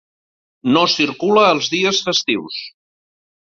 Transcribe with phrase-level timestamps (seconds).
[0.77, 2.61] No circula els dies festius.